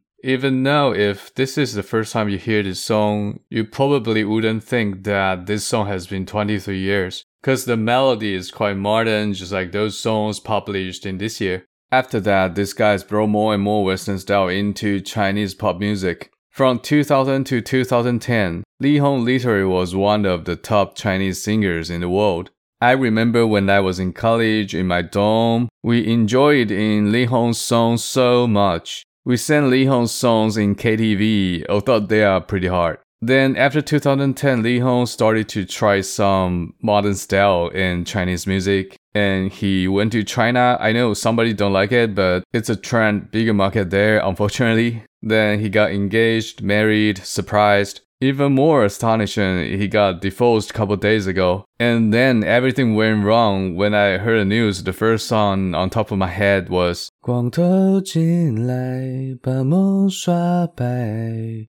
[0.24, 4.64] Even now, if this is the first time you hear this song, you probably wouldn't
[4.64, 7.24] think that this song has been 23 years.
[7.41, 11.65] Cause the melody is quite modern, just like those songs published in this year.
[11.91, 16.31] After that, these guy's brought more and more Western style into Chinese pop music.
[16.51, 22.01] From 2000 to 2010, Li Hong literally was one of the top Chinese singers in
[22.01, 22.51] the world.
[22.81, 27.57] I remember when I was in college in my dorm, we enjoyed in Li Hong's
[27.57, 29.03] songs so much.
[29.25, 32.99] We sang Li Hong's songs in KTV, although they are pretty hard.
[33.20, 39.50] Then after 2010, Li Hong started to try some modern style in Chinese music and
[39.50, 40.76] he went to China.
[40.78, 45.04] I know somebody don't like it, but it's a trend, bigger market there, unfortunately.
[45.22, 48.02] Then he got engaged, married, surprised.
[48.20, 51.64] Even more astonishing, he got divorced a couple days ago.
[51.78, 54.82] And then everything went wrong when I heard the news.
[54.82, 61.66] The first song on top of my head was 光透进来，把梦刷白。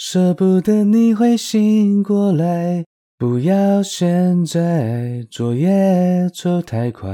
[0.00, 2.84] 舍不得你会醒过来，
[3.18, 7.10] 不要现在，昨夜走太快。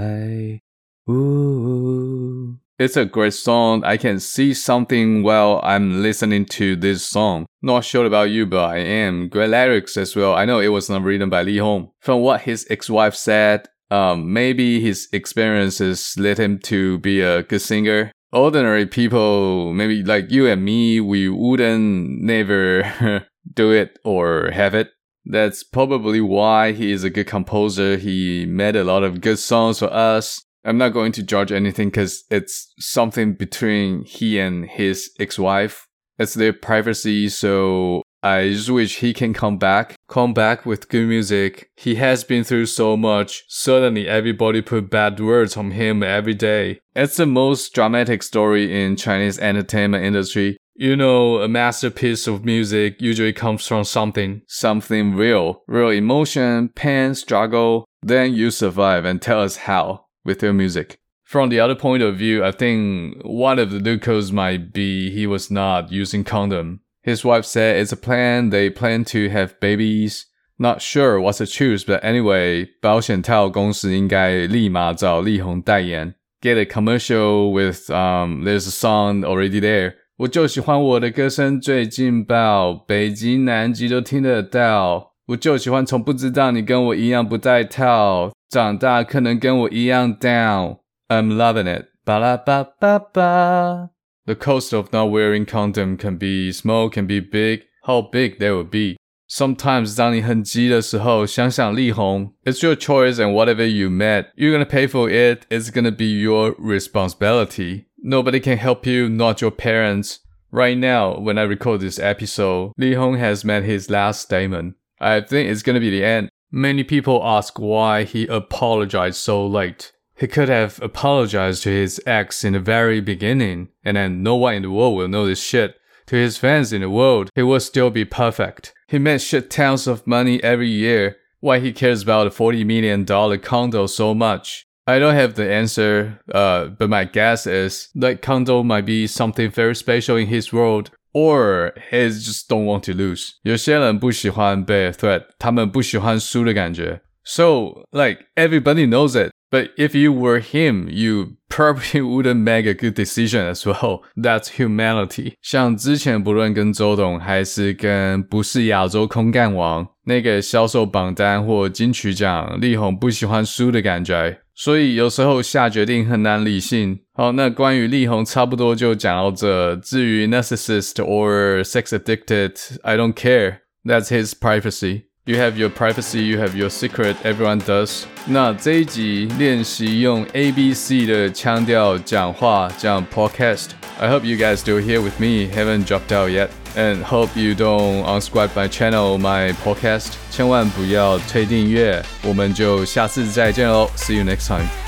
[1.07, 2.57] Ooh.
[2.79, 3.85] It's a great song.
[3.85, 7.47] I can see something while I'm listening to this song.
[7.61, 9.29] Not sure about you, but I am.
[9.29, 10.35] Great lyrics as well.
[10.35, 11.91] I know it was not written by Li Hong.
[12.01, 17.61] From what his ex-wife said, um, maybe his experiences led him to be a good
[17.61, 24.74] singer ordinary people, maybe like you and me, we wouldn't never do it or have
[24.74, 24.90] it.
[25.26, 27.98] That's probably why he is a good composer.
[27.98, 30.42] He made a lot of good songs for us.
[30.64, 35.88] I'm not going to judge anything because it's something between he and his ex-wife.
[36.18, 41.08] It's their privacy, so I just wish he can come back, come back with good
[41.08, 41.70] music.
[41.76, 43.44] He has been through so much.
[43.48, 46.80] Suddenly everybody put bad words on him every day.
[46.96, 50.58] It's the most dramatic story in Chinese entertainment industry.
[50.76, 57.16] You know, a masterpiece of music usually comes from something, something real, real emotion, pain,
[57.16, 57.86] struggle.
[58.02, 61.00] Then you survive and tell us how with your music.
[61.24, 65.28] From the other point of view, I think one of the loopholes might be he
[65.28, 66.82] was not using condom.
[67.07, 68.51] His wife said it's a plan.
[68.51, 70.27] They plan to have babies.
[70.59, 76.15] Not sure what's the truth, but anyway, 保险套公司应该立马找力宏代言。
[76.41, 79.95] Get a commercial with um, there's a song already there.
[80.19, 85.15] 我就喜欢我的歌声最劲爆，北极南极都听得到。
[85.29, 91.87] 我就喜欢从不知道你跟我一样不带套，长大可能跟我一样 down。I'm loving it。
[92.05, 93.96] 巴拉巴巴巴。
[94.27, 97.63] The cost of not wearing condom can be small, can be big.
[97.85, 98.97] How big that would be?
[99.29, 102.35] Sometimes 当你很急的时候，想想力宏。
[102.45, 105.47] It's your choice and whatever you met, you're gonna pay for it.
[105.49, 107.87] It's gonna be your responsibility.
[108.03, 110.19] Nobody can help you, not your parents.
[110.53, 114.75] Right now, when I record this episode, Li Hong has made his last statement.
[115.01, 116.29] I think it's gonna be the end.
[116.51, 119.93] Many people ask why he apologized so late.
[120.17, 124.55] He could have apologized to his ex in the very beginning, and then no one
[124.55, 125.75] in the world will know this shit.
[126.07, 128.75] To his fans in the world, he will still be perfect.
[128.89, 131.17] He made shit tons of money every year.
[131.41, 133.05] Why he cares about a $40 million
[133.41, 134.65] condo so much?
[134.87, 139.51] I don't have the answer, uh, but my guess is that condo might be something
[139.51, 143.35] very special in his world, or he just don't want to lose.
[143.43, 147.01] 有些人不喜欢被 threat，他们不喜欢输的感觉。
[147.25, 149.31] So, like, everybody knows it.
[149.51, 154.01] But if you were him, you probably wouldn't make a good decision as well.
[154.17, 155.35] That's humanity.
[155.43, 167.01] 像之前不论跟周董还是跟不是亚洲空干王那个销售榜单或金曲奖，力宏不喜欢输的感觉，所以有时候下决定很难理性。
[167.13, 169.77] 好，那关于力宏差不多就讲到这。
[169.77, 173.59] 至于 narcissist or sex addicted, I don't care.
[173.85, 175.03] That's his privacy.
[175.27, 177.15] You have your privacy, you have your secret.
[177.23, 178.03] Everyone does.
[178.27, 183.69] 那这一集练习用 A B C 的腔调讲话，讲 podcast.
[184.01, 187.55] I hope you guys still here with me, haven't dropped out yet, and hope you
[187.55, 190.15] don't unsubscribe my channel, my podcast.
[190.31, 193.89] 千万不要退订阅，我们就下次再见喽。
[193.97, 194.86] See you next time.